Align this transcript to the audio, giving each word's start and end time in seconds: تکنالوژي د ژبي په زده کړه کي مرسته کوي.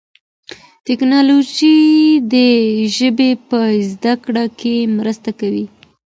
تکنالوژي 0.87 1.77
د 2.33 2.35
ژبي 2.95 3.31
په 3.49 3.59
زده 3.91 4.13
کړه 4.23 4.45
کي 4.59 4.75
مرسته 4.97 5.29
کوي. 5.39 5.65